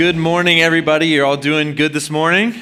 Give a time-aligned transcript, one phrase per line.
[0.00, 1.08] Good morning everybody.
[1.08, 2.54] You're all doing good this morning?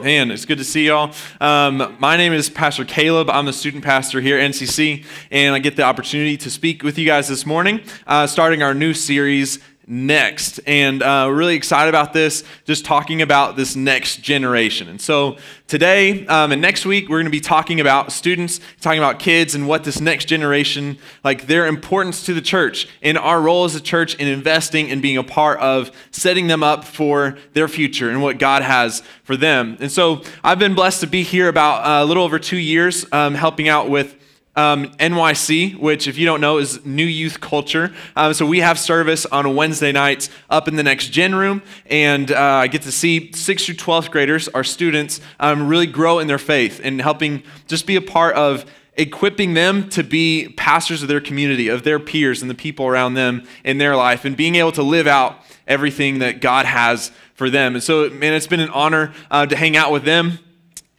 [0.00, 1.12] Man, it's good to see y'all.
[1.38, 3.28] Um, my name is Pastor Caleb.
[3.28, 6.96] I'm the student pastor here at NCC, and I get the opportunity to speak with
[6.96, 10.60] you guys this morning, uh, starting our new series, next.
[10.66, 14.88] And uh, really excited about this, just talking about this next generation.
[14.88, 15.36] And so
[15.66, 19.54] today um, and next week, we're going to be talking about students, talking about kids,
[19.54, 23.74] and what this next generation, like their importance to the church, and our role as
[23.74, 28.10] a church in investing and being a part of setting them up for their future
[28.10, 29.76] and what God has for them.
[29.80, 33.06] And so I've been blessed to be here about uh, a little over two years,
[33.12, 34.16] um, helping out with
[34.54, 37.92] um, NYC, which, if you don't know, is New Youth Culture.
[38.16, 42.30] Um, so we have service on Wednesday nights up in the next gen room, and
[42.30, 46.26] uh, I get to see 6th through 12th graders, our students, um, really grow in
[46.26, 51.08] their faith and helping just be a part of equipping them to be pastors of
[51.08, 54.56] their community, of their peers and the people around them in their life, and being
[54.56, 57.74] able to live out everything that God has for them.
[57.74, 60.38] And so, man, it's been an honor uh, to hang out with them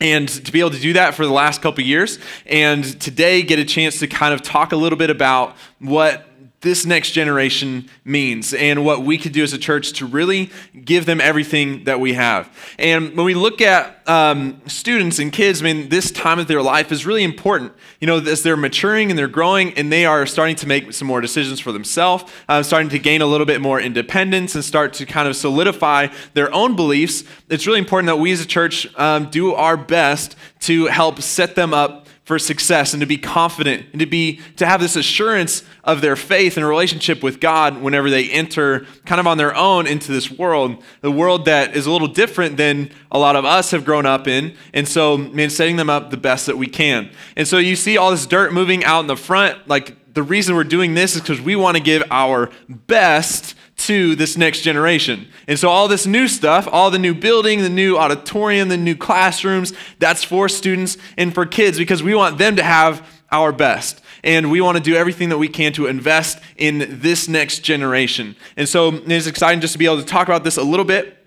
[0.03, 2.19] and to be able to do that for the last couple years.
[2.45, 6.27] And today get a chance to kind of talk a little bit about what
[6.63, 10.49] this next generation means and what we could do as a church to really
[10.83, 12.49] give them everything that we have.
[12.79, 16.61] And when we look at um, students and kids, I mean, this time of their
[16.61, 17.73] life is really important.
[17.99, 21.07] You know, as they're maturing and they're growing and they are starting to make some
[21.07, 24.93] more decisions for themselves, uh, starting to gain a little bit more independence and start
[24.93, 28.87] to kind of solidify their own beliefs, it's really important that we as a church
[28.97, 33.85] um, do our best to help set them up for success and to be confident
[33.91, 38.09] and to be to have this assurance of their faith and relationship with God whenever
[38.09, 41.91] they enter kind of on their own into this world, the world that is a
[41.91, 44.55] little different than a lot of us have grown up in.
[44.73, 47.09] And so, man, setting them up the best that we can.
[47.35, 50.55] And so you see all this dirt moving out in the front, like the reason
[50.55, 55.27] we're doing this is because we want to give our best to this next generation.
[55.47, 58.95] And so, all this new stuff, all the new building, the new auditorium, the new
[58.95, 64.01] classrooms, that's for students and for kids because we want them to have our best.
[64.23, 68.35] And we want to do everything that we can to invest in this next generation.
[68.55, 71.22] And so, it's exciting just to be able to talk about this a little bit.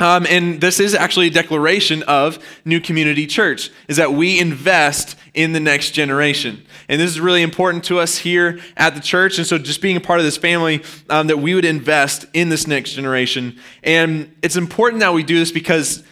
[0.00, 5.16] Um, and this is actually a declaration of New Community Church, is that we invest
[5.34, 6.64] in the next generation.
[6.88, 9.38] And this is really important to us here at the church.
[9.38, 12.48] And so, just being a part of this family, um, that we would invest in
[12.48, 13.58] this next generation.
[13.82, 16.04] And it's important that we do this because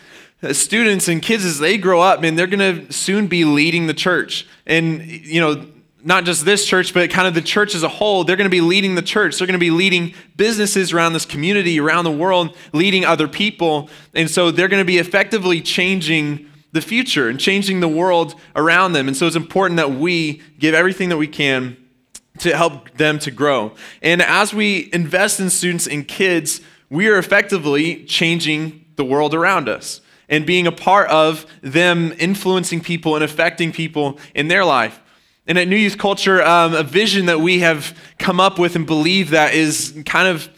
[0.51, 3.95] students and kids, as they grow up, man, they're going to soon be leading the
[3.95, 4.49] church.
[4.67, 5.65] And, you know,
[6.07, 8.49] not just this church, but kind of the church as a whole, they're going to
[8.49, 9.37] be leading the church.
[9.37, 13.91] They're going to be leading businesses around this community, around the world, leading other people.
[14.15, 18.93] And so they're going to be effectively changing the future and changing the world around
[18.93, 19.09] them.
[19.09, 21.77] And so it's important that we give everything that we can
[22.39, 23.73] to help them to grow.
[24.01, 29.69] And as we invest in students and kids, we are effectively changing the world around
[29.69, 35.01] us and being a part of them influencing people and affecting people in their life.
[35.47, 38.85] And at New Youth Culture, um, a vision that we have come up with and
[38.85, 40.49] believe that is kind of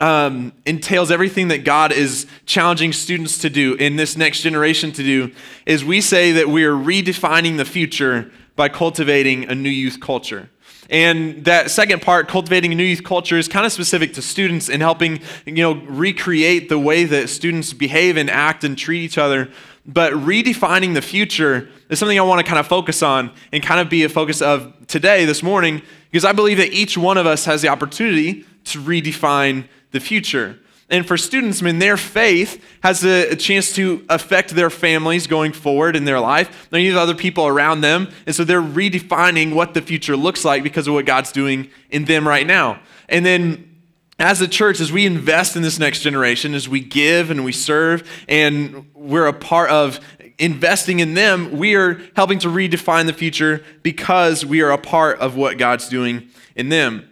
[0.00, 5.02] um, entails everything that God is challenging students to do in this next generation to
[5.02, 5.32] do
[5.64, 10.50] is we say that we are redefining the future by cultivating a new youth culture.
[10.90, 14.68] And that second part, cultivating a new youth culture, is kind of specific to students
[14.68, 19.16] and helping, you know, recreate the way that students behave and act and treat each
[19.16, 19.50] other
[19.86, 23.80] but redefining the future is something I want to kind of focus on and kind
[23.80, 25.80] of be a focus of today, this morning,
[26.10, 30.58] because I believe that each one of us has the opportunity to redefine the future.
[30.90, 35.26] And for students, I mean, their faith has a, a, chance to affect their families
[35.26, 36.68] going forward in their life.
[36.70, 38.08] They need other people around them.
[38.26, 42.04] And so they're redefining what the future looks like because of what God's doing in
[42.04, 42.80] them right now.
[43.08, 43.73] And then
[44.18, 47.52] as a church, as we invest in this next generation, as we give and we
[47.52, 50.00] serve, and we're a part of
[50.38, 55.18] investing in them, we are helping to redefine the future because we are a part
[55.18, 57.08] of what God's doing in them.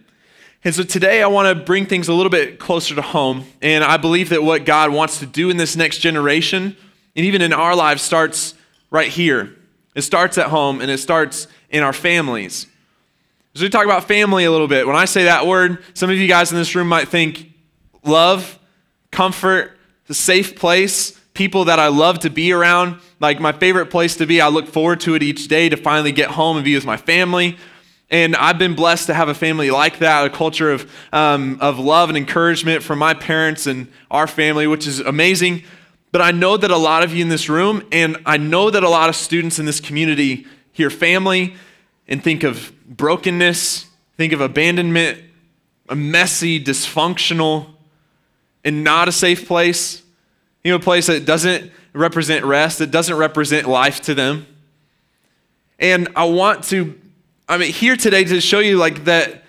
[0.64, 3.46] And so today I want to bring things a little bit closer to home.
[3.60, 6.76] And I believe that what God wants to do in this next generation,
[7.16, 8.54] and even in our lives, starts
[8.90, 9.56] right here.
[9.94, 12.66] It starts at home and it starts in our families.
[13.54, 16.16] As we talk about family a little bit, when I say that word, some of
[16.16, 17.52] you guys in this room might think
[18.02, 18.58] love,
[19.10, 19.76] comfort,
[20.06, 24.26] the safe place, people that I love to be around, like my favorite place to
[24.26, 24.40] be.
[24.40, 26.96] I look forward to it each day to finally get home and be with my
[26.96, 27.58] family.
[28.08, 31.78] And I've been blessed to have a family like that, a culture of, um, of
[31.78, 35.62] love and encouragement from my parents and our family, which is amazing.
[36.10, 38.82] But I know that a lot of you in this room, and I know that
[38.82, 41.54] a lot of students in this community hear family
[42.08, 43.86] and think of brokenness,
[44.16, 45.22] think of abandonment,
[45.88, 47.66] a messy, dysfunctional
[48.64, 50.02] and not a safe place.
[50.64, 54.46] You know, a place that doesn't represent rest, that doesn't represent life to them.
[55.78, 56.98] And I want to,
[57.48, 59.42] I'm here today to show you like that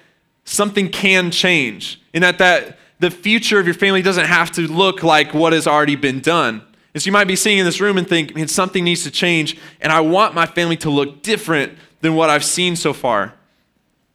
[0.45, 5.03] something can change and that, that the future of your family doesn't have to look
[5.03, 6.63] like what has already been done.
[6.93, 9.11] And so you might be sitting in this room and think, man, something needs to
[9.11, 13.33] change, and I want my family to look different than what I've seen so far.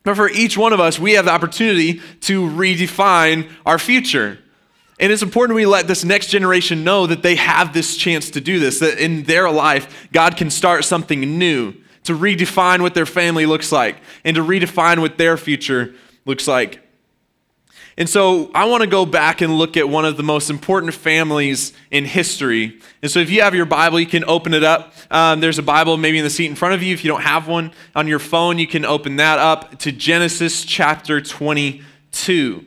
[0.04, 4.38] But for each one of us, we have the opportunity to redefine our future.
[5.00, 8.40] And it's important we let this next generation know that they have this chance to
[8.40, 11.74] do this, that in their life, God can start something new,
[12.04, 15.94] to redefine what their family looks like, and to redefine what their future
[16.26, 16.80] looks like.
[17.98, 20.94] And so I want to go back and look at one of the most important
[20.94, 22.78] families in history.
[23.02, 24.94] And so if you have your Bible, you can open it up.
[25.10, 26.94] Um, there's a Bible maybe in the seat in front of you.
[26.94, 30.64] If you don't have one on your phone, you can open that up to Genesis
[30.64, 32.64] chapter 22.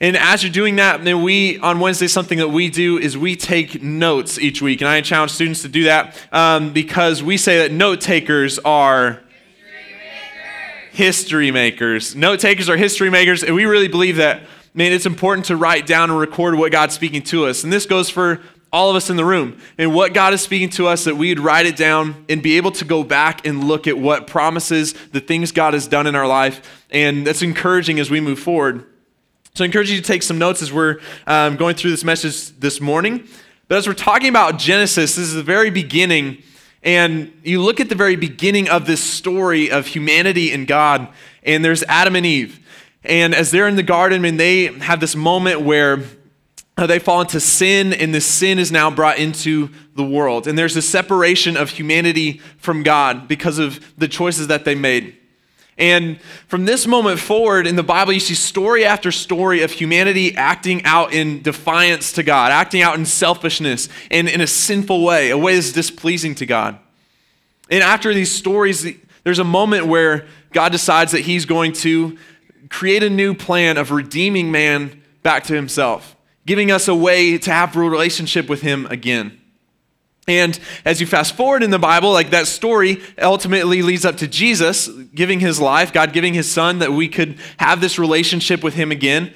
[0.00, 3.36] And as you're doing that, then we, on Wednesday, something that we do is we
[3.36, 4.80] take notes each week.
[4.80, 9.20] And I challenge students to do that um, because we say that note takers are
[10.92, 12.14] history makers.
[12.14, 14.42] Note takers are history makers, and we really believe that,
[14.74, 17.64] man, it's important to write down and record what God's speaking to us.
[17.64, 18.40] And this goes for
[18.72, 19.58] all of us in the room.
[19.78, 22.70] And what God is speaking to us, that we'd write it down and be able
[22.72, 26.26] to go back and look at what promises, the things God has done in our
[26.26, 26.84] life.
[26.90, 28.86] And that's encouraging as we move forward.
[29.54, 32.50] So I encourage you to take some notes as we're um, going through this message
[32.60, 33.26] this morning.
[33.66, 36.42] But as we're talking about Genesis, this is the very beginning
[36.82, 41.08] and you look at the very beginning of this story of humanity and God,
[41.42, 42.58] and there's Adam and Eve.
[43.04, 46.02] And as they're in the garden, and they have this moment where
[46.76, 50.46] uh, they fall into sin, and this sin is now brought into the world.
[50.46, 55.19] And there's a separation of humanity from God because of the choices that they made.
[55.80, 60.36] And from this moment forward in the Bible, you see story after story of humanity
[60.36, 65.30] acting out in defiance to God, acting out in selfishness and in a sinful way,
[65.30, 66.78] a way that's displeasing to God.
[67.70, 68.86] And after these stories,
[69.24, 72.18] there's a moment where God decides that He's going to
[72.68, 77.50] create a new plan of redeeming man back to Himself, giving us a way to
[77.50, 79.39] have a relationship with Him again.
[80.28, 84.28] And as you fast forward in the Bible, like that story ultimately leads up to
[84.28, 88.74] Jesus giving his life, God giving his son that we could have this relationship with
[88.74, 89.32] him again.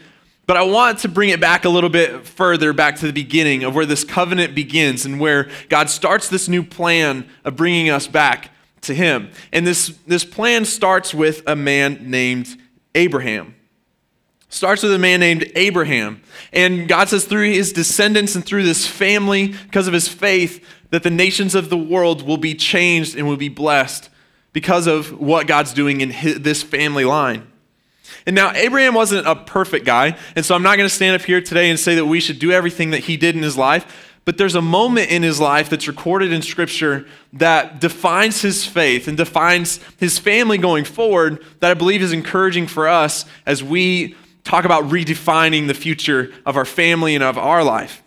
[0.47, 3.65] But I want to bring it back a little bit further, back to the beginning
[3.65, 8.07] of where this covenant begins and where God starts this new plan of bringing us
[8.07, 8.51] back
[8.83, 9.31] to him.
[9.53, 12.59] And this, this plan starts with a man named
[12.95, 13.55] Abraham
[14.55, 16.23] starts with a man named Abraham.
[16.53, 21.03] And God says through his descendants and through this family, because of his faith, that
[21.03, 24.09] the nations of the world will be changed and will be blessed
[24.53, 27.51] because of what God's doing in his, this family line.
[28.27, 31.27] And now, Abraham wasn't a perfect guy, and so I'm not going to stand up
[31.27, 34.13] here today and say that we should do everything that he did in his life.
[34.25, 39.09] But there's a moment in his life that's recorded in Scripture that defines his faith
[39.09, 44.15] and defines his family going forward that I believe is encouraging for us as we
[44.45, 48.03] talk about redefining the future of our family and of our life.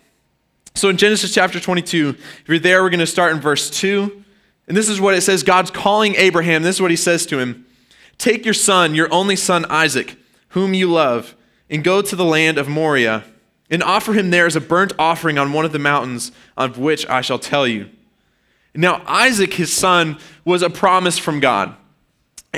[0.74, 4.24] So in Genesis chapter 22, if you're there, we're going to start in verse 2.
[4.68, 6.62] And this is what it says God's calling Abraham.
[6.62, 7.66] This is what he says to him
[8.16, 10.16] Take your son, your only son Isaac,
[10.50, 11.34] whom you love,
[11.68, 13.24] and go to the land of Moriah,
[13.70, 17.06] and offer him there as a burnt offering on one of the mountains of which
[17.08, 17.90] I shall tell you.
[18.74, 21.74] Now, Isaac, his son, was a promise from God.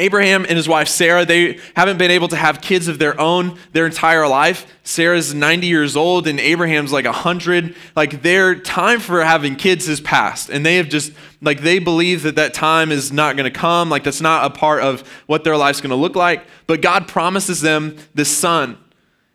[0.00, 3.58] Abraham and his wife Sarah, they haven't been able to have kids of their own
[3.72, 4.66] their entire life.
[4.82, 7.76] Sarah's 90 years old and Abraham's like 100.
[7.94, 10.48] Like their time for having kids has passed.
[10.50, 13.90] And they have just, like, they believe that that time is not going to come.
[13.90, 16.44] Like, that's not a part of what their life's going to look like.
[16.66, 18.78] But God promises them this son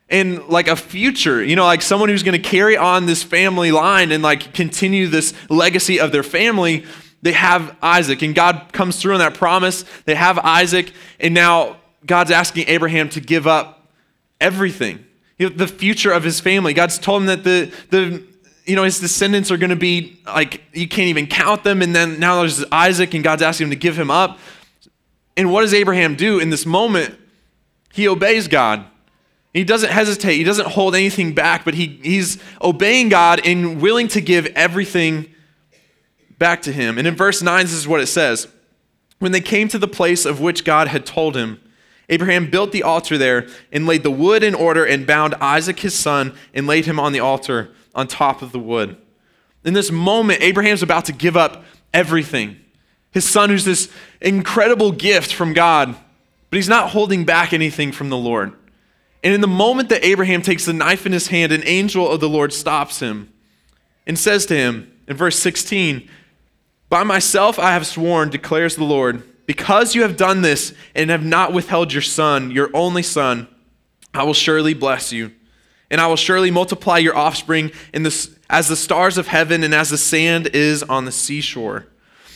[0.09, 3.71] and like a future, you know, like someone who's going to carry on this family
[3.71, 6.85] line and like continue this legacy of their family
[7.21, 9.83] they have Isaac, and God comes through on that promise.
[10.05, 13.87] They have Isaac, and now God's asking Abraham to give up
[14.39, 15.05] everything,
[15.37, 16.73] you know, the future of his family.
[16.73, 18.23] God's told him that the, the
[18.65, 21.81] you know, his descendants are going to be like, you can't even count them.
[21.81, 24.39] And then now there's Isaac, and God's asking him to give him up.
[25.37, 27.15] And what does Abraham do in this moment?
[27.93, 28.85] He obeys God.
[29.53, 30.35] He doesn't hesitate.
[30.35, 35.33] He doesn't hold anything back, but he, he's obeying God and willing to give everything
[36.37, 36.97] back to him.
[36.97, 38.47] And in verse 9, this is what it says
[39.19, 41.59] When they came to the place of which God had told him,
[42.09, 45.95] Abraham built the altar there and laid the wood in order and bound Isaac his
[45.95, 48.97] son and laid him on the altar on top of the wood.
[49.63, 51.63] In this moment, Abraham's about to give up
[51.93, 52.59] everything.
[53.11, 53.89] His son, who's this
[54.21, 55.95] incredible gift from God,
[56.49, 58.53] but he's not holding back anything from the Lord.
[59.23, 62.19] And in the moment that Abraham takes the knife in his hand, an angel of
[62.19, 63.33] the Lord stops him
[64.05, 66.07] and says to him in verse 16,
[66.95, 71.25] By myself I have sworn, declares the Lord, because you have done this and have
[71.25, 73.49] not withheld your son, your only son,
[74.13, 75.33] I will surely bless you.
[75.91, 79.75] And I will surely multiply your offspring in the, as the stars of heaven and
[79.75, 81.85] as the sand is on the seashore.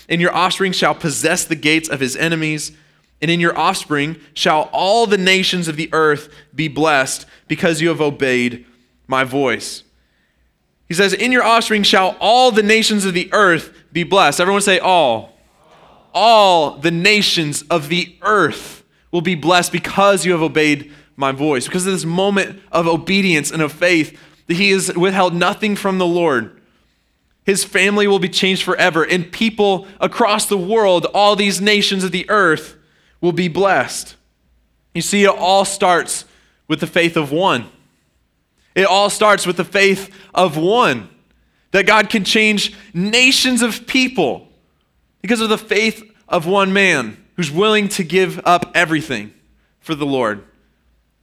[0.09, 2.73] And your offspring shall possess the gates of his enemies.
[3.21, 7.87] And in your offspring shall all the nations of the earth be blessed because you
[7.87, 8.65] have obeyed
[9.07, 9.83] my voice.
[10.89, 14.41] He says, In your offspring shall all the nations of the earth be blessed.
[14.41, 15.37] Everyone say, All.
[16.13, 21.65] All the nations of the earth will be blessed because you have obeyed my voice.
[21.65, 25.99] Because of this moment of obedience and of faith, that he has withheld nothing from
[25.99, 26.59] the Lord.
[27.45, 32.11] His family will be changed forever, and people across the world, all these nations of
[32.11, 32.75] the earth,
[33.21, 34.15] will be blessed.
[34.95, 36.25] You see, it all starts
[36.67, 37.69] with the faith of one.
[38.79, 41.09] It all starts with the faith of one
[41.71, 44.47] that God can change nations of people
[45.21, 49.33] because of the faith of one man who's willing to give up everything
[49.81, 50.45] for the Lord,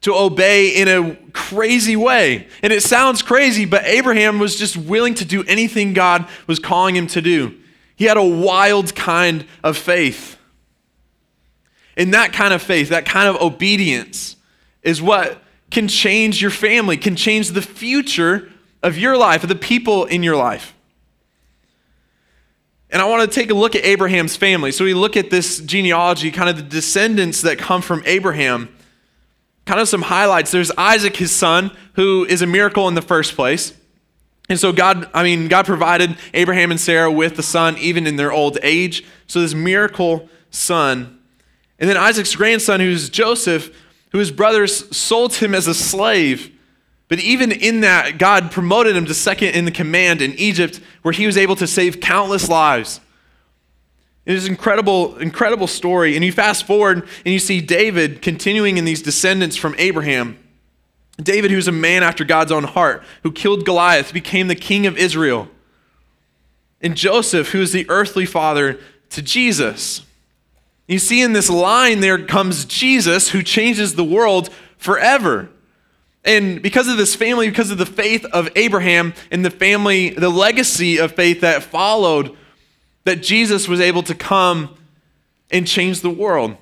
[0.03, 2.47] to obey in a crazy way.
[2.63, 6.95] And it sounds crazy, but Abraham was just willing to do anything God was calling
[6.95, 7.55] him to do.
[7.97, 10.37] He had a wild kind of faith.
[11.97, 14.37] And that kind of faith, that kind of obedience,
[14.83, 18.51] is what can change your family, can change the future
[18.83, 20.75] of your life, of the people in your life.
[22.91, 24.71] And I want to take a look at Abraham's family.
[24.71, 28.75] So we look at this genealogy, kind of the descendants that come from Abraham.
[29.65, 30.53] Kind of some highlights.
[30.53, 33.73] There's Isaac, his son, who is a miracle in the first place.
[34.49, 38.15] And so God, I mean, God provided Abraham and Sarah with the son even in
[38.15, 39.05] their old age.
[39.27, 41.21] So this miracle son.
[41.81, 43.77] And then Isaac's grandson, who's Joseph,
[44.13, 46.53] who his brothers sold him as a slave.
[47.09, 51.13] But even in that, God promoted him to second in the command in Egypt, where
[51.13, 53.01] he was able to save countless lives.
[54.25, 56.17] It is an incredible, incredible story.
[56.17, 60.37] And you fast forward and you see David continuing in these descendants from Abraham.
[61.23, 64.99] David, who's a man after God's own heart, who killed Goliath, became the king of
[64.99, 65.49] Israel.
[66.83, 70.03] And Joseph, who is the earthly father to Jesus.
[70.87, 75.49] You see, in this line, there comes Jesus who changes the world forever.
[76.25, 80.29] And because of this family, because of the faith of Abraham and the family, the
[80.29, 82.37] legacy of faith that followed,
[83.05, 84.77] that Jesus was able to come
[85.51, 86.57] and change the world.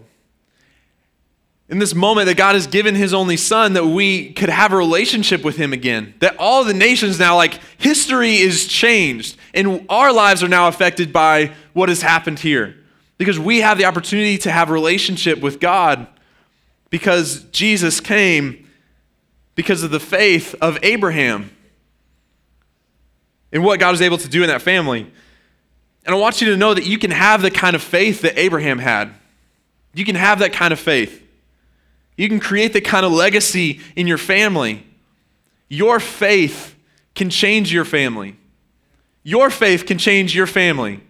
[1.71, 4.77] In this moment, that God has given his only son, that we could have a
[4.77, 6.13] relationship with him again.
[6.21, 11.11] That all the nations now, like history is changed, and our lives are now affected
[11.11, 12.77] by what has happened here
[13.19, 16.07] because we have the opportunity to have relationship with God
[16.91, 18.69] because Jesus came
[19.55, 21.51] because of the faith of Abraham
[23.53, 25.11] and what God was able to do in that family.
[26.05, 28.39] And I want you to know that you can have the kind of faith that
[28.39, 29.11] Abraham had.
[29.95, 31.23] You can have that kind of faith.
[32.17, 34.85] You can create the kind of legacy in your family.
[35.69, 36.77] Your faith
[37.15, 38.37] can change your family.
[39.23, 41.01] Your faith can change your family.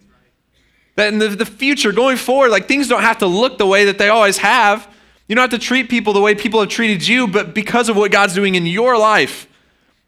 [0.97, 3.87] That in the, the future, going forward, like things don't have to look the way
[3.87, 4.89] that they always have.
[5.27, 7.97] You don't have to treat people the way people have treated you, but because of
[7.97, 9.49] what God's doing in your life,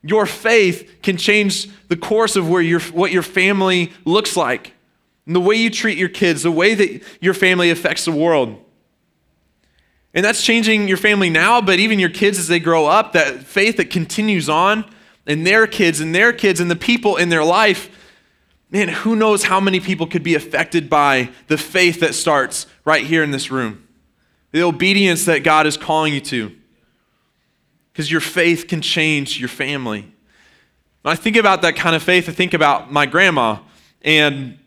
[0.03, 4.75] your faith can change the course of where your, what your family looks like,
[5.25, 8.63] and the way you treat your kids, the way that your family affects the world.
[10.15, 13.41] And that's changing your family now, but even your kids as they grow up, that
[13.41, 14.89] faith that continues on,
[15.27, 17.91] and their kids and their kids and the people in their life
[18.71, 23.05] man, who knows how many people could be affected by the faith that starts right
[23.05, 23.87] here in this room?
[24.53, 26.55] The obedience that God is calling you to.
[27.93, 30.13] Because your faith can change your family.
[31.03, 33.59] When I think about that kind of faith, I think about my grandma.
[34.03, 34.59] And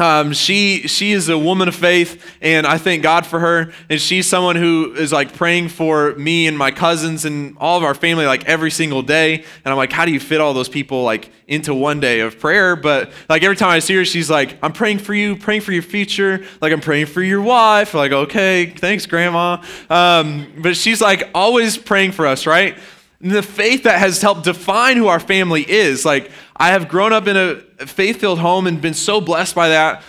[0.00, 3.72] um, she she is a woman of faith, and I thank God for her.
[3.88, 7.84] And she's someone who is like praying for me and my cousins and all of
[7.84, 9.34] our family like every single day.
[9.34, 12.38] And I'm like, how do you fit all those people like into one day of
[12.38, 12.76] prayer?
[12.76, 15.72] But like every time I see her, she's like, I'm praying for you, praying for
[15.72, 16.44] your future.
[16.60, 17.94] Like I'm praying for your wife.
[17.94, 19.62] Like, okay, thanks, Grandma.
[19.88, 22.78] Um, but she's like always praying for us, right?
[23.20, 26.04] And the faith that has helped define who our family is.
[26.04, 29.68] Like I have grown up in a faith filled home and been so blessed by
[29.68, 30.02] that,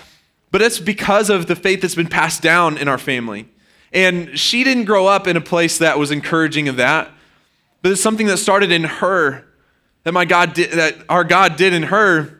[0.51, 3.49] but it's because of the faith that's been passed down in our family.
[3.93, 7.11] And she didn't grow up in a place that was encouraging of that,
[7.81, 9.45] but it's something that started in her
[10.03, 12.39] that my God did, that our God did in her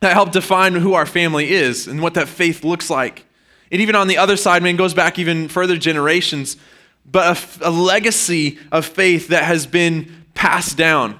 [0.00, 3.24] that helped define who our family is and what that faith looks like.
[3.70, 6.56] And even on the other side, man, goes back even further generations.
[7.04, 11.18] But a, a legacy of faith that has been passed down.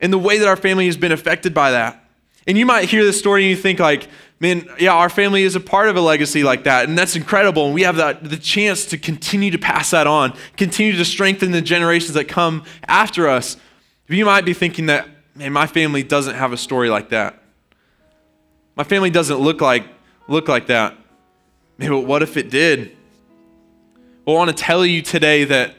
[0.00, 2.04] And the way that our family has been affected by that.
[2.46, 4.08] And you might hear this story and you think like,
[4.42, 7.66] man, yeah, our family is a part of a legacy like that, and that's incredible.
[7.66, 11.52] And we have that, the chance to continue to pass that on, continue to strengthen
[11.52, 13.56] the generations that come after us.
[14.08, 17.40] You might be thinking that, man, my family doesn't have a story like that.
[18.74, 19.86] My family doesn't look like
[20.28, 20.96] look like that.
[21.78, 22.96] Man, but what if it did?
[24.24, 25.74] Well, I want to tell you today that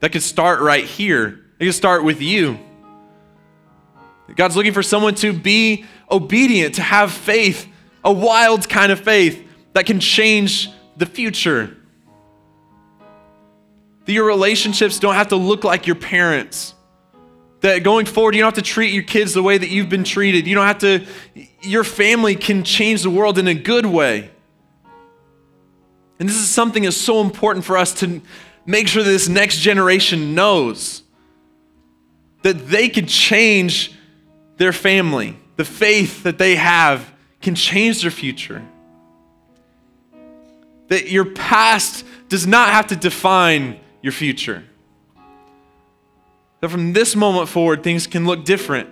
[0.00, 1.40] that could start right here.
[1.58, 2.58] It could start with you.
[4.34, 7.68] God's looking for someone to be obedient, to have faith,
[8.02, 11.76] a wild kind of faith that can change the future.
[14.06, 16.74] That your relationships don't have to look like your parents.
[17.60, 20.04] That going forward, you don't have to treat your kids the way that you've been
[20.04, 20.46] treated.
[20.46, 21.06] You don't have to,
[21.62, 24.30] your family can change the world in a good way.
[26.18, 28.20] And this is something that's so important for us to
[28.66, 31.02] make sure this next generation knows
[32.42, 33.92] that they can change
[34.56, 35.36] their family.
[35.56, 38.62] The faith that they have can change their future.
[40.88, 44.64] That your past does not have to define your future.
[46.60, 48.88] That from this moment forward, things can look different.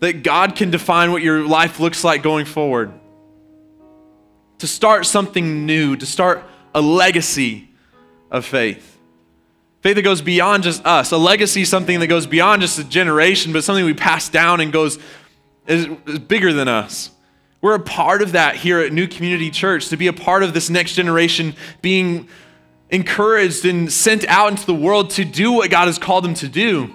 [0.00, 2.92] That God can define what your life looks like going forward.
[4.62, 7.68] To start something new, to start a legacy
[8.30, 8.96] of faith.
[9.80, 11.10] Faith that goes beyond just us.
[11.10, 14.72] A legacy, something that goes beyond just a generation, but something we pass down and
[14.72, 15.00] goes
[15.66, 17.10] is, is bigger than us.
[17.60, 20.54] We're a part of that here at New Community Church, to be a part of
[20.54, 22.28] this next generation being
[22.88, 26.46] encouraged and sent out into the world to do what God has called them to
[26.46, 26.88] do.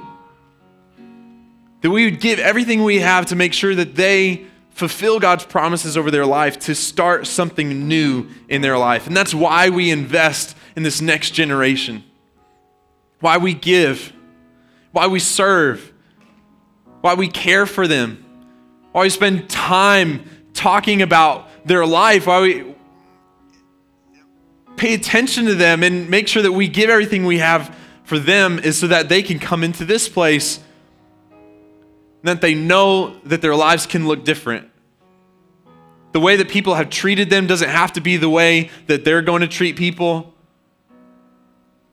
[1.82, 4.46] That we would give everything we have to make sure that they
[4.78, 9.08] fulfill God's promises over their life, to start something new in their life.
[9.08, 12.04] And that's why we invest in this next generation.
[13.20, 14.14] Why we give,
[14.92, 15.92] why we serve,
[17.02, 18.24] why we care for them,
[18.92, 22.76] why we spend time talking about their life, why we
[24.76, 28.60] pay attention to them and make sure that we give everything we have for them
[28.60, 30.60] is so that they can come into this place
[32.28, 34.70] that they know that their lives can look different.
[36.12, 39.22] The way that people have treated them doesn't have to be the way that they're
[39.22, 40.34] going to treat people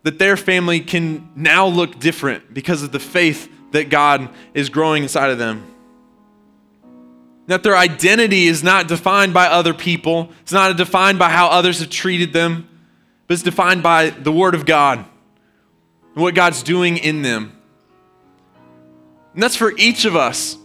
[0.04, 5.02] that their family can now look different because of the faith that God is growing
[5.02, 5.66] inside of them.
[7.46, 11.80] That their identity is not defined by other people, it's not defined by how others
[11.80, 12.68] have treated them,
[13.26, 17.58] but it's defined by the Word of God and what God's doing in them.
[19.34, 20.56] And that's for each of us,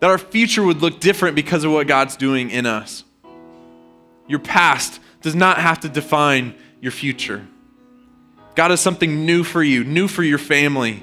[0.00, 3.04] that our future would look different because of what God's doing in us.
[4.26, 7.46] Your past does not have to define your future.
[8.56, 11.02] God has something new for you, new for your family.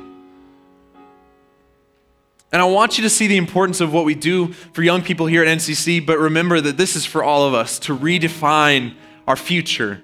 [2.51, 5.25] And I want you to see the importance of what we do for young people
[5.25, 8.95] here at NCC, but remember that this is for all of us to redefine
[9.27, 10.03] our future.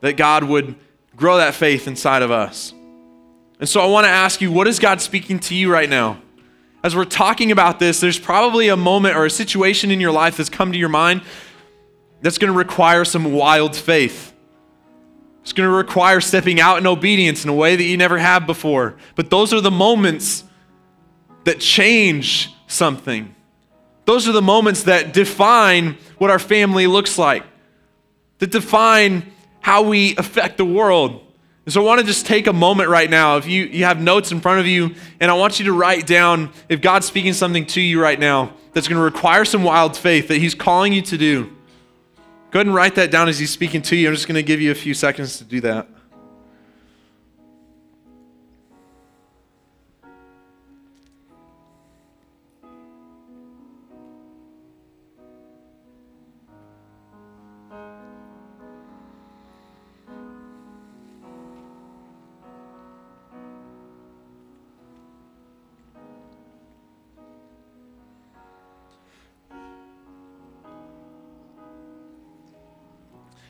[0.00, 0.74] That God would
[1.14, 2.72] grow that faith inside of us.
[3.58, 6.20] And so I want to ask you, what is God speaking to you right now?
[6.82, 10.36] As we're talking about this, there's probably a moment or a situation in your life
[10.36, 11.22] that's come to your mind
[12.20, 14.32] that's going to require some wild faith.
[15.42, 18.46] It's going to require stepping out in obedience in a way that you never have
[18.46, 18.96] before.
[19.14, 20.44] But those are the moments
[21.44, 23.34] that change something.
[24.04, 27.44] Those are the moments that define what our family looks like,
[28.38, 31.25] that define how we affect the world.
[31.66, 33.36] And so I want to just take a moment right now.
[33.36, 36.06] If you, you have notes in front of you, and I want you to write
[36.06, 39.96] down if God's speaking something to you right now that's going to require some wild
[39.96, 41.52] faith that He's calling you to do.
[42.52, 44.08] Go ahead and write that down as he's speaking to you.
[44.08, 45.88] I'm just going to give you a few seconds to do that.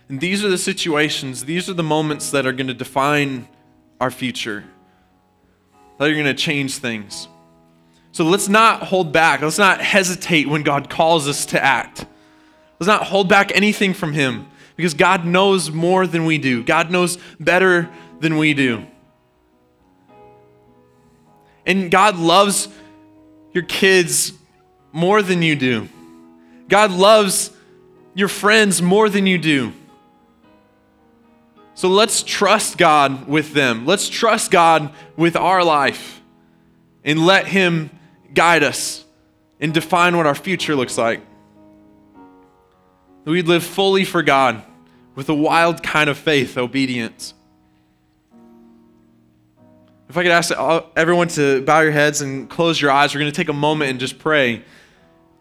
[0.08, 3.48] And these are the situations, these are the moments that are going to define
[4.00, 4.64] our future,
[5.98, 7.28] that are going to change things.
[8.12, 9.42] So let's not hold back.
[9.42, 12.06] Let's not hesitate when God calls us to act.
[12.78, 16.90] Let's not hold back anything from Him because God knows more than we do, God
[16.90, 17.90] knows better
[18.20, 18.86] than we do.
[21.64, 22.68] And God loves
[23.52, 24.32] your kids
[24.92, 25.88] more than you do.
[26.68, 27.50] God loves
[28.14, 29.72] your friends more than you do.
[31.76, 33.84] So let's trust God with them.
[33.84, 36.22] Let's trust God with our life
[37.04, 37.90] and let Him
[38.32, 39.04] guide us
[39.60, 41.20] and define what our future looks like.
[43.24, 44.62] That we'd live fully for God
[45.14, 47.34] with a wild kind of faith, obedience.
[50.08, 50.52] If I could ask
[50.96, 53.90] everyone to bow your heads and close your eyes, we're going to take a moment
[53.90, 54.62] and just pray.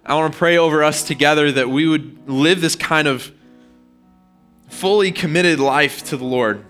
[0.05, 3.31] I want to pray over us together that we would live this kind of
[4.75, 6.65] fully committed life to the Lord.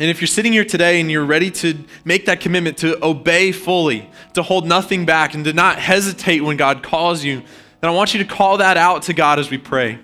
[0.00, 3.50] And if you're sitting here today and you're ready to make that commitment to obey
[3.50, 7.42] fully, to hold nothing back, and to not hesitate when God calls you,
[7.80, 9.98] then I want you to call that out to God as we pray.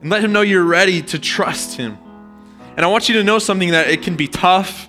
[0.00, 1.98] And let Him know you're ready to trust Him.
[2.76, 4.88] And I want you to know something that it can be tough.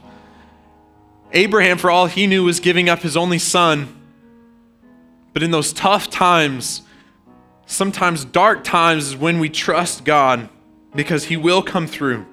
[1.32, 4.00] Abraham, for all he knew, was giving up his only son.
[5.34, 6.84] But in those tough times,
[7.65, 10.49] sometimes dark times, is when we trust God
[10.95, 12.26] because He will come through.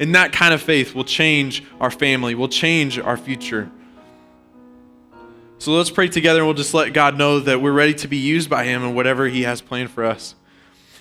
[0.00, 3.70] And that kind of faith will change our family, will change our future.
[5.58, 8.16] So let's pray together and we'll just let God know that we're ready to be
[8.16, 10.36] used by Him and whatever He has planned for us.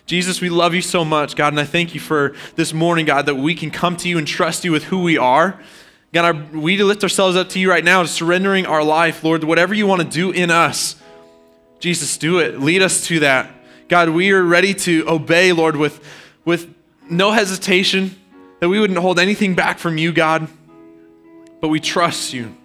[0.08, 3.26] Jesus, we love you so much, God, and I thank you for this morning, God,
[3.26, 5.60] that we can come to you and trust you with who we are.
[6.14, 9.86] God, we lift ourselves up to you right now, surrendering our life, Lord, whatever you
[9.86, 10.96] want to do in us.
[11.80, 12.60] Jesus, do it.
[12.60, 13.52] Lead us to that.
[13.88, 16.04] God, we are ready to obey, Lord, with,
[16.44, 16.74] with
[17.10, 18.16] no hesitation,
[18.60, 20.48] that we wouldn't hold anything back from you, God,
[21.62, 22.56] but we trust you.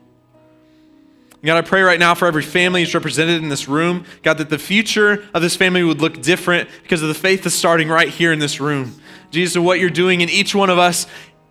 [1.44, 4.48] God, I pray right now for every family that's represented in this room, God, that
[4.48, 8.08] the future of this family would look different because of the faith that's starting right
[8.08, 9.00] here in this room.
[9.32, 11.06] Jesus, what you're doing in each one of us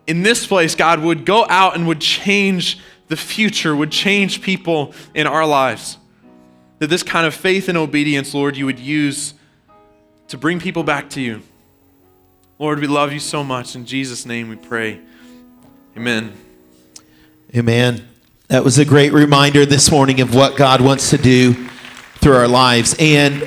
[0.06, 4.94] in this place, God, would go out and would change the future, would change people
[5.14, 5.98] in our lives.
[6.78, 9.34] That this kind of faith and obedience, Lord, you would use
[10.32, 11.42] to bring people back to you.
[12.58, 13.76] Lord, we love you so much.
[13.76, 14.98] In Jesus' name we pray.
[15.94, 16.32] Amen.
[17.54, 18.08] Amen.
[18.48, 21.52] That was a great reminder this morning of what God wants to do
[22.14, 22.96] through our lives.
[22.98, 23.46] And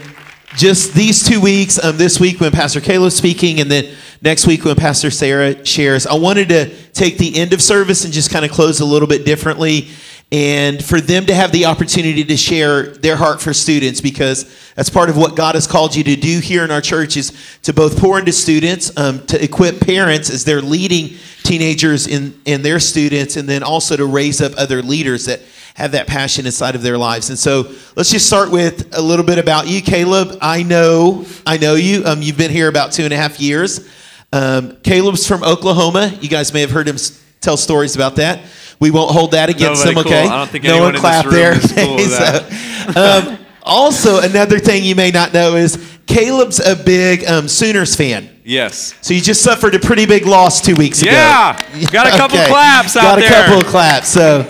[0.57, 4.63] just these two weeks, um, this week when Pastor Caleb's speaking, and then next week
[4.63, 8.45] when Pastor Sarah shares, I wanted to take the end of service and just kind
[8.45, 9.89] of close a little bit differently
[10.31, 14.89] and for them to have the opportunity to share their heart for students because that's
[14.89, 17.73] part of what God has called you to do here in our church is to
[17.73, 23.37] both pour into students, um, to equip parents as they're leading teenagers in, their students,
[23.37, 25.41] and then also to raise up other leaders that
[25.75, 27.29] have that passion inside of their lives.
[27.29, 30.37] And so let's just start with a little bit about you, Caleb.
[30.41, 32.03] I know, I know you.
[32.03, 33.87] Um, you've been here about two and a half years.
[34.33, 36.17] Um, Caleb's from Oklahoma.
[36.19, 36.97] You guys may have heard him
[37.45, 38.41] tell stories about that.
[38.79, 40.23] We won't hold that against Nobody them, okay?
[40.23, 40.33] Cool.
[40.33, 41.53] I don't think no one clap there.
[41.53, 42.49] Cool so,
[42.95, 45.77] um, also, another thing you may not know is
[46.07, 48.29] Caleb's a big um, Sooners fan.
[48.43, 48.93] Yes.
[49.01, 51.11] So you just suffered a pretty big loss two weeks ago.
[51.11, 51.59] Yeah.
[51.91, 52.47] Got a couple okay.
[52.47, 53.29] claps out Got there.
[53.29, 54.07] Got a couple of claps.
[54.09, 54.41] So,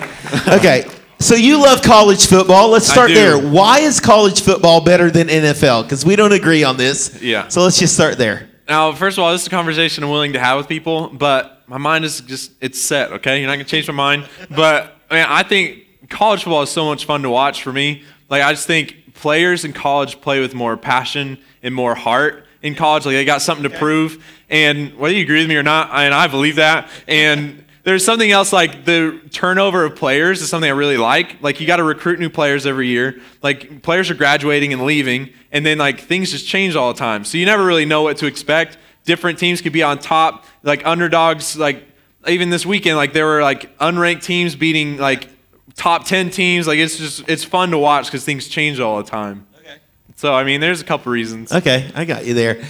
[0.48, 0.86] okay.
[1.18, 2.68] So you love college football.
[2.68, 3.38] Let's start there.
[3.38, 5.84] Why is college football better than NFL?
[5.84, 7.22] Because we don't agree on this.
[7.22, 7.48] Yeah.
[7.48, 8.50] So let's just start there.
[8.68, 11.55] Now, first of all, this is a conversation I'm willing to have with people, but
[11.66, 13.12] my mind is just it's set.
[13.12, 14.28] Okay, you're not gonna change my mind.
[14.50, 18.04] But man, I think college football is so much fun to watch for me.
[18.28, 22.74] Like I just think players in college play with more passion and more heart in
[22.74, 23.06] college.
[23.06, 24.24] Like they got something to prove.
[24.48, 26.88] And whether you agree with me or not, and I believe that.
[27.08, 31.40] And there's something else like the turnover of players is something I really like.
[31.40, 33.20] Like you got to recruit new players every year.
[33.42, 37.24] Like players are graduating and leaving, and then like things just change all the time.
[37.24, 38.76] So you never really know what to expect.
[39.04, 41.56] Different teams could be on top, like underdogs.
[41.56, 41.84] Like
[42.28, 45.28] even this weekend, like there were like unranked teams beating like
[45.76, 46.66] top ten teams.
[46.66, 49.46] Like it's just it's fun to watch because things change all the time.
[49.60, 49.76] Okay.
[50.16, 51.52] So I mean, there's a couple reasons.
[51.52, 52.62] Okay, I got you there.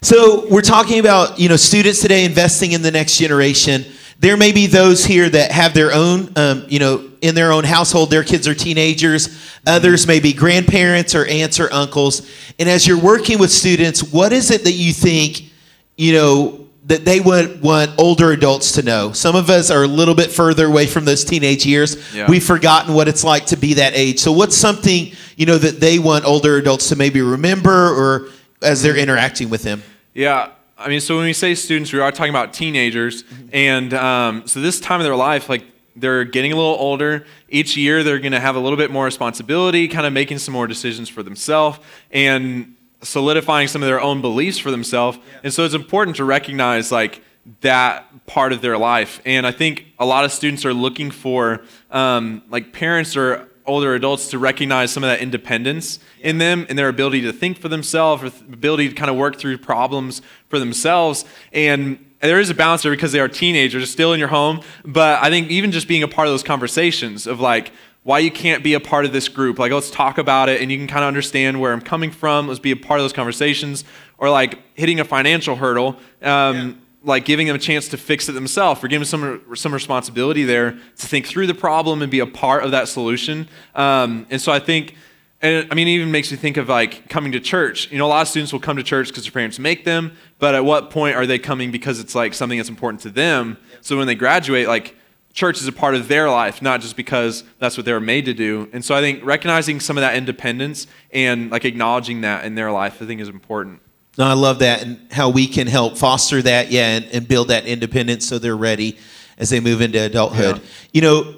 [0.00, 3.84] So we're talking about you know students today investing in the next generation.
[4.18, 7.64] There may be those here that have their own, um, you know, in their own
[7.64, 9.36] household, their kids are teenagers.
[9.66, 12.30] Others may be grandparents or aunts or uncles.
[12.60, 15.50] And as you're working with students, what is it that you think,
[15.96, 19.12] you know, that they would want older adults to know?
[19.12, 22.14] Some of us are a little bit further away from those teenage years.
[22.14, 22.28] Yeah.
[22.28, 24.18] We've forgotten what it's like to be that age.
[24.18, 28.28] So, what's something, you know, that they want older adults to maybe remember or
[28.62, 29.82] as they're interacting with them?
[30.14, 30.50] Yeah.
[30.76, 33.48] I mean, so when we say students, we are talking about teenagers, mm-hmm.
[33.52, 35.64] and um, so this time of their life, like
[35.94, 37.24] they're getting a little older.
[37.48, 40.54] Each year, they're going to have a little bit more responsibility, kind of making some
[40.54, 41.78] more decisions for themselves,
[42.10, 45.18] and solidifying some of their own beliefs for themselves.
[45.18, 45.40] Yeah.
[45.44, 47.22] And so it's important to recognize like
[47.60, 49.20] that part of their life.
[49.24, 53.94] And I think a lot of students are looking for um, like parents or older
[53.94, 57.68] adults to recognize some of that independence in them and their ability to think for
[57.68, 62.54] themselves or ability to kind of work through problems for themselves and there is a
[62.54, 64.60] balance there because they are teenagers, still in your home.
[64.84, 67.72] But I think even just being a part of those conversations of like
[68.04, 70.72] why you can't be a part of this group, like let's talk about it, and
[70.72, 72.48] you can kind of understand where I'm coming from.
[72.48, 73.84] Let's be a part of those conversations,
[74.18, 75.96] or like hitting a financial hurdle.
[76.20, 76.72] Um, yeah
[77.04, 80.44] like giving them a chance to fix it themselves or giving them some, some responsibility
[80.44, 83.48] there to think through the problem and be a part of that solution.
[83.74, 84.94] Um, and so I think,
[85.40, 87.90] and I mean, it even makes me think of like coming to church.
[87.90, 90.16] You know, a lot of students will come to church because their parents make them,
[90.38, 93.58] but at what point are they coming because it's like something that's important to them?
[93.80, 94.96] So when they graduate, like,
[95.32, 98.26] church is a part of their life, not just because that's what they were made
[98.26, 98.68] to do.
[98.72, 102.70] And so I think recognizing some of that independence and like acknowledging that in their
[102.70, 103.80] life, I think is important.
[104.18, 107.48] No, I love that and how we can help foster that, yeah, and, and build
[107.48, 108.98] that independence so they're ready
[109.38, 110.58] as they move into adulthood.
[110.58, 110.64] Yeah.
[110.92, 111.34] You know,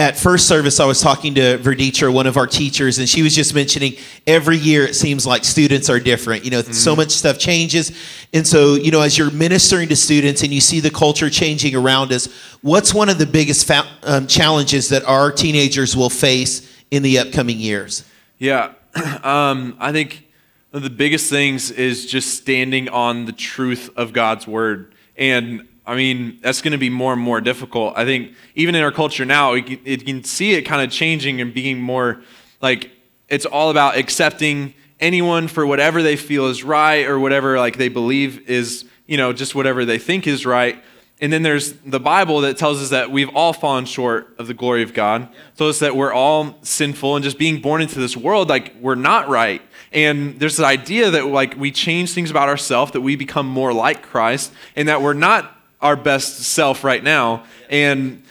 [0.00, 3.34] at first service, I was talking to Verditra, one of our teachers, and she was
[3.34, 6.42] just mentioning every year it seems like students are different.
[6.42, 6.72] You know, mm-hmm.
[6.72, 7.92] so much stuff changes.
[8.32, 11.76] And so, you know, as you're ministering to students and you see the culture changing
[11.76, 12.28] around us,
[12.62, 17.18] what's one of the biggest fa- um, challenges that our teenagers will face in the
[17.18, 18.02] upcoming years?
[18.38, 18.72] Yeah,
[19.22, 20.26] um, I think
[20.70, 24.94] one of the biggest things is just standing on the truth of God's word.
[25.18, 27.94] And I mean, that's going to be more and more difficult.
[27.96, 31.52] I think even in our culture now, you can, see it kind of changing and
[31.52, 32.22] being more
[32.60, 32.90] like
[33.28, 37.88] it's all about accepting anyone for whatever they feel is right or whatever like they
[37.88, 40.82] believe is, you know, just whatever they think is right.
[41.22, 44.54] And then there's the Bible that tells us that we've all fallen short of the
[44.54, 45.28] glory of God.
[45.56, 48.94] Tells us that we're all sinful and just being born into this world, like we're
[48.94, 49.60] not right.
[49.92, 53.72] And there's this idea that like we change things about ourselves, that we become more
[53.72, 57.44] like Christ, and that we're not our best self right now.
[57.68, 58.22] And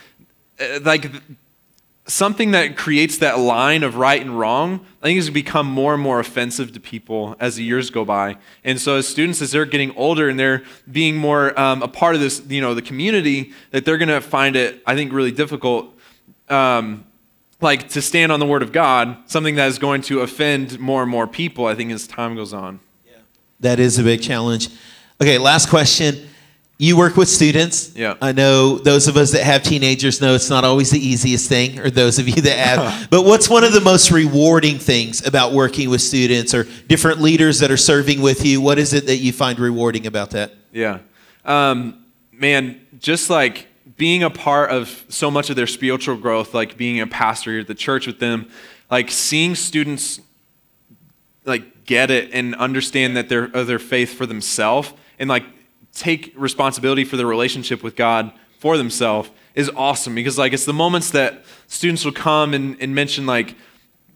[0.59, 1.11] uh, like
[2.07, 6.01] something that creates that line of right and wrong, I think has become more and
[6.01, 8.37] more offensive to people as the years go by.
[8.63, 12.15] And so as students, as they're getting older and they're being more um, a part
[12.15, 15.31] of this, you know, the community, that they're going to find it, I think, really
[15.31, 15.95] difficult
[16.49, 17.05] um,
[17.61, 21.01] like to stand on the word of God, something that is going to offend more
[21.01, 22.79] and more people, I think, as time goes on.
[23.05, 23.17] Yeah.
[23.59, 24.69] That is a big challenge.
[25.21, 26.28] Okay, last question.
[26.81, 27.93] You work with students.
[27.93, 28.15] Yeah.
[28.21, 31.77] I know those of us that have teenagers know it's not always the easiest thing,
[31.77, 33.09] or those of you that have.
[33.11, 37.59] but what's one of the most rewarding things about working with students or different leaders
[37.59, 38.61] that are serving with you?
[38.61, 40.53] What is it that you find rewarding about that?
[40.71, 40.99] Yeah.
[41.43, 46.77] Um, man, just like being a part of so much of their spiritual growth, like
[46.77, 48.49] being a pastor here at the church with them,
[48.89, 50.21] like seeing students
[51.43, 55.43] like get it and understand that they're of their faith for themselves and like
[55.99, 60.73] take responsibility for their relationship with God for themselves is awesome because like it's the
[60.73, 63.55] moments that students will come and, and mention like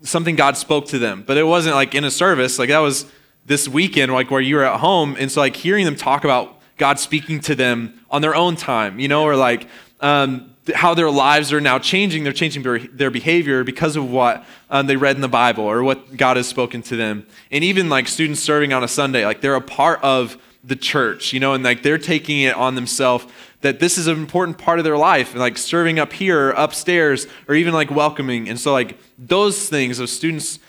[0.02, 3.06] something God spoke to them, but it wasn't like in a service, like that was
[3.46, 5.18] this weekend, like where you were at home.
[5.20, 9.00] And so like hearing them talk about God speaking to them on their own time,
[9.00, 9.68] you know, or like
[10.00, 12.24] um, how their lives are now changing.
[12.24, 16.16] They're changing their behavior because of what um, they read in the Bible or what
[16.16, 17.26] God has spoken to them.
[17.52, 21.34] And even like students serving on a Sunday, like they're a part of the church,
[21.34, 23.26] you know, and like they're taking it on themselves
[23.62, 26.52] that this is an important part of their life, and like serving up here, or
[26.52, 28.50] upstairs, or even like welcoming.
[28.50, 30.60] And so like those things of students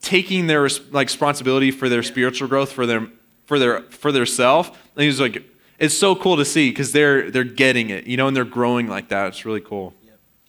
[0.00, 3.08] taking their like responsibility for their spiritual growth, for their
[3.46, 5.42] for their for their self, and he's like
[5.78, 8.88] it's so cool to see because they're they're getting it, you know, and they're growing
[8.88, 9.28] like that.
[9.28, 9.92] It's really cool.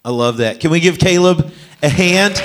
[0.03, 0.59] I love that.
[0.59, 2.41] Can we give Caleb a hand?